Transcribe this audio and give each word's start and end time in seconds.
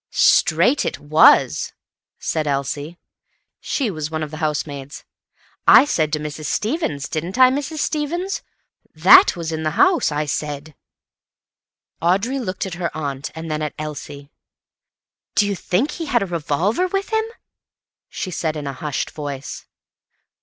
"Straight 0.09 0.83
it 0.83 0.97
was," 0.97 1.73
said 2.17 2.47
Elsie. 2.47 2.97
She 3.59 3.91
was 3.91 4.09
one 4.09 4.23
of 4.23 4.31
the 4.31 4.37
housemaids. 4.41 5.05
"I 5.67 5.85
said 5.85 6.11
to 6.13 6.19
Mrs. 6.19 6.45
Stevens—didn't 6.47 7.37
I, 7.37 7.51
Mrs. 7.51 7.77
Stevens?—'That 7.77 9.35
was 9.35 9.51
in 9.51 9.61
the 9.61 9.69
house,' 9.77 10.11
I 10.11 10.25
said." 10.25 10.73
Audrey 12.01 12.39
looked 12.39 12.65
at 12.65 12.73
her 12.81 12.89
aunt 12.97 13.29
and 13.35 13.51
then 13.51 13.61
at 13.61 13.75
Elsie. 13.77 14.31
"Do 15.35 15.45
you 15.45 15.55
think 15.55 15.91
he 15.91 16.07
had 16.07 16.23
a 16.23 16.25
revolver 16.25 16.87
with 16.87 17.09
him?" 17.13 17.25
she 18.09 18.31
said 18.31 18.55
in 18.55 18.65
a 18.65 18.73
hushed 18.73 19.11
voice. 19.11 19.67